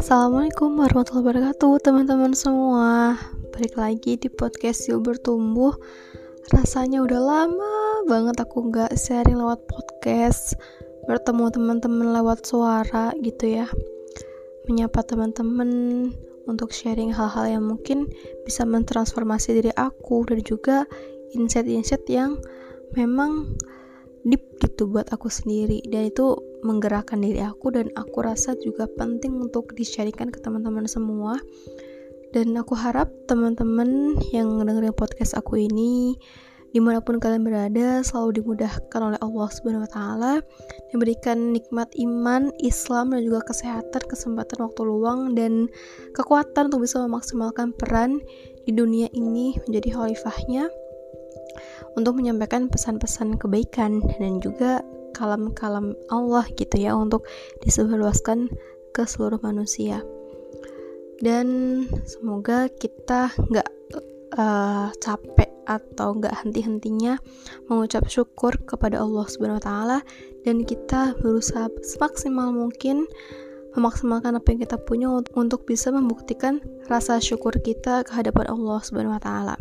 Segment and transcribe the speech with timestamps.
[0.00, 3.20] Assalamualaikum warahmatullahi wabarakatuh teman-teman semua.
[3.52, 5.76] Balik lagi di podcast Yuk Bertumbuh.
[6.56, 10.56] Rasanya udah lama banget aku gak sharing lewat podcast
[11.04, 13.68] Bertemu teman-teman lewat suara gitu ya.
[14.72, 15.68] Menyapa teman-teman
[16.48, 18.08] untuk sharing hal-hal yang mungkin
[18.48, 20.88] bisa mentransformasi diri aku Dan juga
[21.36, 22.40] insight-insight yang
[22.96, 23.52] memang
[24.26, 25.84] deep gitu buat aku sendiri.
[25.88, 31.36] Dan itu menggerakkan diri aku dan aku rasa juga penting untuk disharikan ke teman-teman semua.
[32.30, 36.14] Dan aku harap teman-teman yang dengerin podcast aku ini
[36.70, 40.32] di mana pun kalian berada selalu dimudahkan oleh Allah Subhanahu Wa Taala
[40.94, 45.66] diberikan nikmat iman, Islam dan juga kesehatan, kesempatan waktu luang dan
[46.14, 48.22] kekuatan untuk bisa memaksimalkan peran
[48.62, 50.70] di dunia ini menjadi khalifahnya
[51.98, 57.26] untuk menyampaikan pesan-pesan kebaikan dan juga kalam-kalam Allah gitu ya untuk
[57.66, 58.50] disebarluaskan
[58.94, 60.02] ke seluruh manusia.
[61.20, 63.68] Dan semoga kita nggak
[64.38, 67.20] uh, capek atau nggak henti-hentinya
[67.70, 69.98] mengucap syukur kepada Allah Subhanahu Wa Taala
[70.42, 73.06] dan kita berusaha semaksimal mungkin
[73.78, 75.06] memaksimalkan apa yang kita punya
[75.38, 76.58] untuk bisa membuktikan
[76.90, 79.54] rasa syukur kita kehadapan Allah Subhanahu Wa Taala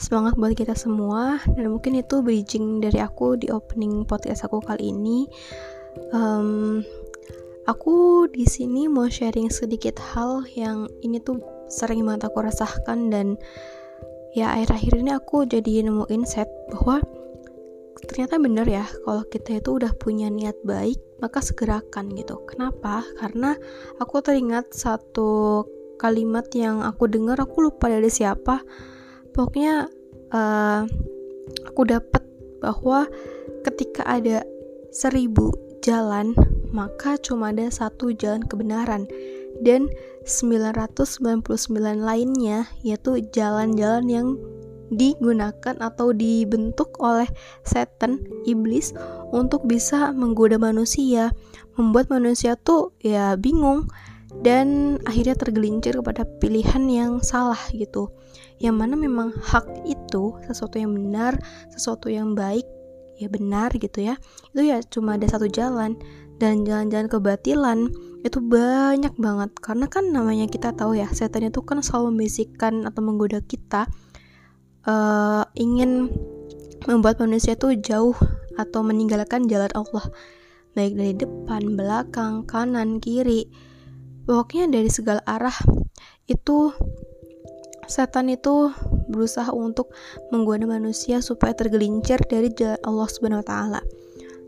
[0.00, 4.92] semangat buat kita semua dan mungkin itu bridging dari aku di opening podcast aku kali
[4.92, 5.28] ini.
[6.12, 6.80] Um,
[7.68, 11.40] aku di sini mau sharing sedikit hal yang ini tuh
[11.70, 13.40] sering banget aku rasakan dan
[14.32, 17.04] ya akhir-akhir ini aku jadi nemu insight bahwa
[18.02, 22.42] ternyata bener ya kalau kita itu udah punya niat baik maka segerakan gitu.
[22.50, 23.06] Kenapa?
[23.20, 23.54] Karena
[24.02, 25.62] aku teringat satu
[26.02, 28.58] kalimat yang aku dengar aku lupa dari siapa
[29.32, 29.88] pokoknya
[30.32, 30.84] uh,
[31.66, 32.22] aku dapat
[32.62, 33.10] bahwa
[33.66, 34.46] ketika ada
[34.92, 35.50] seribu
[35.82, 36.36] jalan
[36.72, 39.06] maka cuma ada satu jalan kebenaran.
[39.62, 39.92] Dan
[40.24, 41.44] 999
[42.00, 44.28] lainnya yaitu jalan-jalan yang
[44.92, 47.28] digunakan atau dibentuk oleh
[47.64, 48.96] setan iblis
[49.30, 51.30] untuk bisa menggoda manusia.
[51.76, 53.86] Membuat manusia tuh ya bingung
[54.40, 58.08] dan akhirnya tergelincir kepada pilihan yang salah gitu
[58.62, 61.34] yang mana memang hak itu sesuatu yang benar
[61.74, 62.64] sesuatu yang baik
[63.18, 64.14] ya benar gitu ya.
[64.50, 65.98] Itu ya cuma ada satu jalan.
[66.42, 67.78] Dan jalan-jalan kebatilan
[68.26, 69.50] itu banyak banget.
[69.62, 73.86] Karena kan namanya kita tahu ya setan itu kan selalu membisikkan atau menggoda kita
[74.90, 76.10] uh, ingin
[76.90, 78.18] membuat manusia itu jauh
[78.58, 80.02] atau meninggalkan jalan Allah.
[80.74, 83.46] Baik dari depan, belakang, kanan, kiri.
[84.26, 85.54] Pokoknya dari segala arah
[86.26, 86.74] itu
[87.90, 88.70] setan itu
[89.10, 89.90] berusaha untuk
[90.30, 93.80] menggoda manusia supaya tergelincir dari jalan Allah Subhanahu wa taala.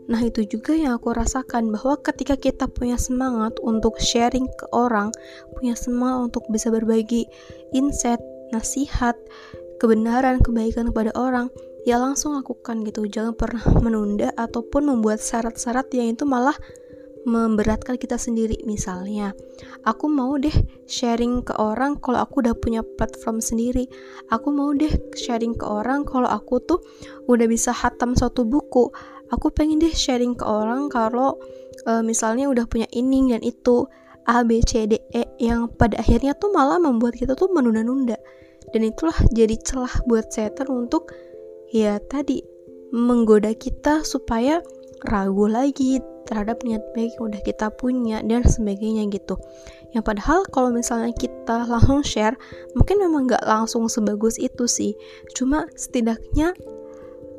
[0.05, 5.09] Nah, itu juga yang aku rasakan bahwa ketika kita punya semangat untuk sharing ke orang,
[5.57, 7.25] punya semangat untuk bisa berbagi
[7.73, 8.21] insight,
[8.53, 9.17] nasihat,
[9.81, 11.49] kebenaran, kebaikan kepada orang,
[11.89, 13.09] ya langsung lakukan gitu.
[13.09, 16.55] Jangan pernah menunda ataupun membuat syarat-syarat yang itu malah
[17.25, 18.61] memberatkan kita sendiri.
[18.63, 19.33] Misalnya
[19.83, 20.53] aku mau deh
[20.85, 23.89] sharing ke orang kalau aku udah punya platform sendiri.
[24.29, 26.79] Aku mau deh sharing ke orang kalau aku tuh
[27.25, 28.93] udah bisa hatam suatu buku.
[29.33, 31.41] Aku pengen deh sharing ke orang kalau
[31.89, 33.89] uh, misalnya udah punya ini dan itu
[34.29, 38.17] A B C D E yang pada akhirnya tuh malah membuat kita tuh menunda-nunda.
[38.73, 41.13] Dan itulah jadi celah buat setan untuk
[41.73, 42.41] ya tadi
[42.93, 44.61] menggoda kita supaya
[45.07, 49.37] ragu lagi terhadap niat baik yang udah kita punya dan sebagainya gitu.
[49.93, 52.35] Yang padahal kalau misalnya kita langsung share
[52.73, 54.97] mungkin memang nggak langsung sebagus itu sih.
[55.37, 56.51] Cuma setidaknya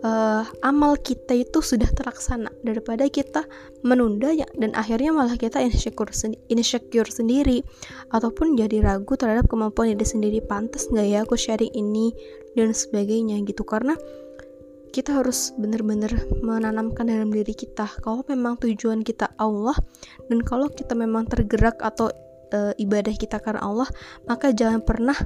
[0.06, 3.44] uh, amal kita itu sudah terlaksana daripada kita
[3.82, 7.66] menunda ya dan akhirnya malah kita insecure, sendi insecure sendiri.
[8.14, 10.38] Ataupun jadi ragu terhadap kemampuan diri sendiri.
[10.40, 12.14] Pantas nggak ya aku sharing ini
[12.54, 13.66] dan sebagainya gitu.
[13.66, 13.98] Karena
[14.96, 16.08] kita harus benar-benar
[16.40, 19.76] menanamkan dalam diri kita kalau memang tujuan kita Allah
[20.32, 22.08] dan kalau kita memang tergerak atau
[22.48, 23.84] e, ibadah kita karena Allah
[24.24, 25.20] maka jangan pernah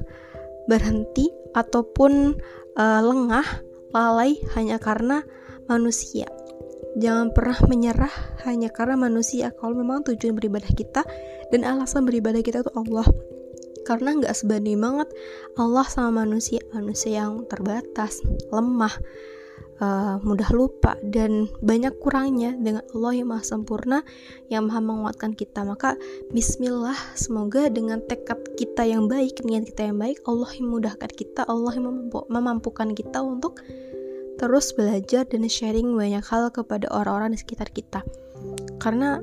[0.67, 2.35] berhenti ataupun
[2.75, 3.47] e, lengah
[3.95, 5.23] lalai hanya karena
[5.71, 6.27] manusia.
[6.99, 8.11] Jangan pernah menyerah
[8.43, 11.07] hanya karena manusia kalau memang tujuan beribadah kita
[11.47, 13.07] dan alasan beribadah kita itu Allah.
[13.87, 15.07] Karena nggak sebanding banget
[15.55, 18.19] Allah sama manusia manusia yang terbatas
[18.51, 18.99] lemah
[19.81, 24.05] uh, mudah lupa dan banyak kurangnya dengan Allah yang maha sempurna
[24.47, 25.65] yang maha menguatkan kita.
[25.65, 25.97] Maka
[26.29, 31.41] Bismillah semoga dengan tekad kita yang baik niat kita yang baik Allah yang memudahkan kita
[31.49, 33.59] Allah yang memampukan kita untuk
[34.37, 38.05] terus belajar dan sharing banyak hal kepada orang-orang di sekitar kita.
[38.81, 39.21] Karena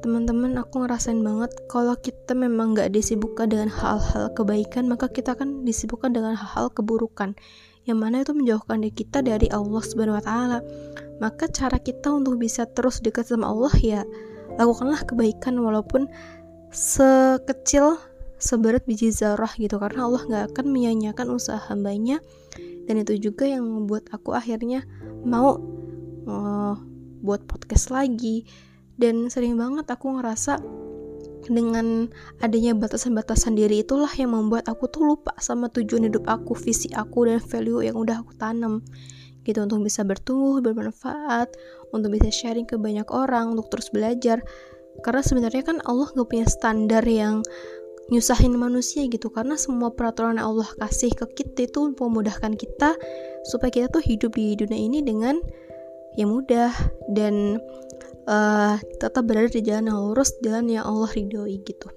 [0.00, 5.68] teman-teman aku ngerasain banget kalau kita memang gak disibukkan dengan hal-hal kebaikan maka kita akan
[5.68, 7.36] disibukkan dengan hal-hal keburukan
[7.88, 10.58] yang mana itu menjauhkan diri kita dari Allah Subhanahu wa taala.
[11.20, 14.00] Maka cara kita untuk bisa terus dekat sama Allah ya
[14.56, 16.08] lakukanlah kebaikan walaupun
[16.72, 17.96] sekecil
[18.40, 19.76] seberat biji zarah gitu.
[19.80, 22.20] Karena Allah nggak akan menyanyiakan usaha hambanya.
[22.88, 24.82] Dan itu juga yang membuat aku akhirnya
[25.22, 25.60] mau
[26.26, 26.74] uh,
[27.20, 28.48] buat podcast lagi.
[29.00, 30.60] Dan sering banget aku ngerasa
[31.50, 32.06] dengan
[32.38, 37.26] adanya batasan-batasan diri itulah yang membuat aku tuh lupa sama tujuan hidup aku, visi aku
[37.26, 38.86] dan value yang udah aku tanam.
[39.42, 41.50] Gitu untuk bisa bertumbuh, bermanfaat,
[41.90, 44.38] untuk bisa sharing ke banyak orang, untuk terus belajar.
[45.02, 47.42] Karena sebenarnya kan Allah gak punya standar yang
[48.14, 49.32] nyusahin manusia gitu.
[49.34, 52.94] Karena semua peraturan yang Allah kasih ke kita itu memudahkan kita
[53.48, 55.40] supaya kita tuh hidup di dunia ini dengan
[56.14, 56.70] yang mudah.
[57.10, 57.58] Dan
[58.26, 61.88] uh, tetap berada di jalan yang lurus jalan yang Allah ridhoi gitu.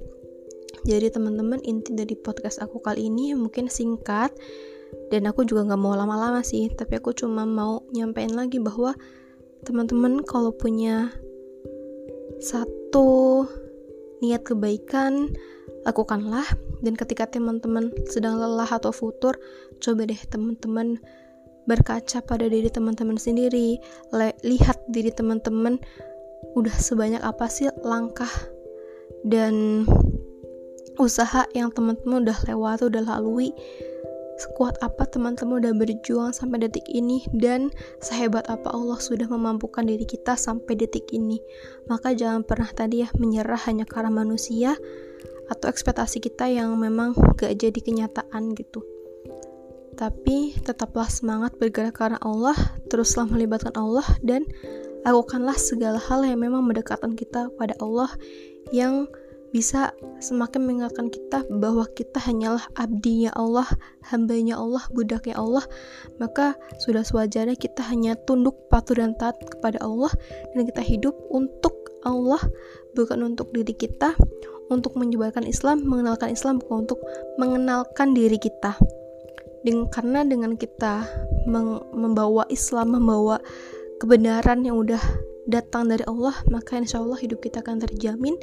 [0.84, 4.36] Jadi teman-teman inti dari podcast aku kali ini mungkin singkat
[5.08, 8.92] dan aku juga nggak mau lama-lama sih tapi aku cuma mau nyampein lagi bahwa
[9.64, 11.08] teman-teman kalau punya
[12.44, 13.48] satu
[14.20, 15.32] niat kebaikan
[15.88, 16.48] lakukanlah.
[16.84, 19.40] Dan ketika teman-teman sedang lelah atau futur
[19.80, 21.00] coba deh teman-teman
[21.64, 23.80] berkaca pada diri teman-teman sendiri
[24.44, 25.80] lihat diri teman-teman
[26.54, 28.30] udah sebanyak apa sih langkah
[29.24, 29.88] dan
[31.00, 33.56] usaha yang teman-teman udah lewat udah lalui?
[34.34, 37.22] Sekuat apa teman-teman udah berjuang sampai detik ini?
[37.32, 37.70] Dan
[38.02, 41.38] sehebat apa Allah sudah memampukan diri kita sampai detik ini?
[41.86, 44.74] Maka jangan pernah tadi ya menyerah hanya karena manusia
[45.54, 48.82] atau ekspektasi kita yang memang gak jadi kenyataan gitu.
[49.94, 52.58] Tapi tetaplah semangat bergerak karena Allah
[52.90, 54.50] teruslah melibatkan Allah dan
[55.04, 58.12] lakukanlah segala hal yang memang mendekatkan kita pada Allah
[58.72, 59.08] yang
[59.54, 63.70] bisa semakin mengingatkan kita bahwa kita hanyalah abdinya Allah,
[64.10, 65.62] hambanya Allah, budaknya Allah,
[66.18, 70.10] maka sudah sewajarnya kita hanya tunduk, patuh dan taat kepada Allah
[70.58, 72.42] dan kita hidup untuk Allah,
[72.98, 74.18] bukan untuk diri kita,
[74.74, 77.00] untuk menyebarkan Islam, mengenalkan Islam, bukan untuk
[77.38, 78.74] mengenalkan diri kita.
[79.64, 81.08] Dengan, karena dengan kita
[81.94, 83.40] membawa Islam, membawa
[84.02, 85.02] kebenaran yang udah
[85.46, 88.40] datang dari Allah, maka insya Allah hidup kita akan terjamin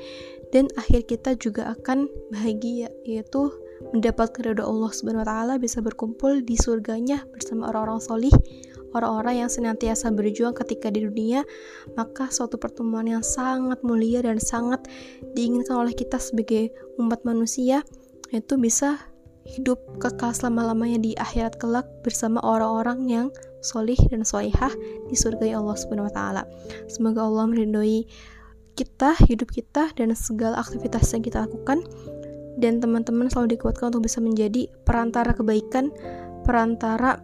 [0.52, 3.48] dan akhir kita juga akan bahagia yaitu
[3.96, 8.34] mendapatkan ridho Allah Subhanahu wa taala bisa berkumpul di surganya bersama orang-orang solih
[8.94, 11.46] orang-orang yang senantiasa berjuang ketika di dunia.
[11.94, 14.86] Maka suatu pertemuan yang sangat mulia dan sangat
[15.34, 17.86] diinginkan oleh kita sebagai umat manusia
[18.30, 18.98] itu bisa
[19.46, 23.26] hidup kekal selama-lamanya di akhirat kelak bersama orang-orang yang
[23.60, 24.72] solih dan solihah
[25.08, 26.42] di surga Allah Subhanahu wa taala.
[26.88, 28.08] Semoga Allah meridhoi
[28.76, 31.84] kita, hidup kita, dan segala aktivitas yang kita lakukan.
[32.60, 35.92] Dan teman-teman selalu dikuatkan untuk bisa menjadi perantara kebaikan,
[36.44, 37.20] perantara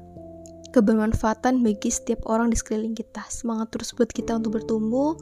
[0.73, 3.25] kebermanfaatan bagi setiap orang di sekeliling kita.
[3.33, 5.17] Semangat terus buat kita untuk bertumbuh.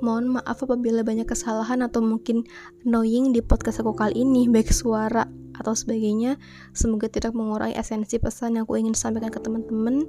[0.00, 2.44] Mohon maaf apabila banyak kesalahan atau mungkin
[2.84, 5.24] annoying di podcast aku kali ini, baik suara
[5.56, 6.36] atau sebagainya.
[6.76, 10.04] Semoga tidak mengurangi esensi pesan yang aku ingin sampaikan ke teman-teman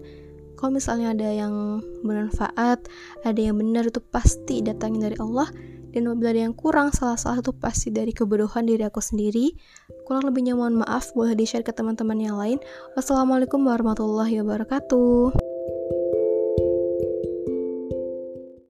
[0.55, 2.87] kalau misalnya ada yang bermanfaat
[3.23, 5.49] ada yang benar itu pasti datangnya dari Allah.
[5.95, 9.55] Dan apabila ada yang kurang salah-salah itu pasti dari kebodohan diri aku sendiri.
[10.03, 12.59] Kurang lebihnya mohon maaf boleh di share ke teman-teman yang lain.
[12.99, 15.54] Wassalamualaikum warahmatullahi wabarakatuh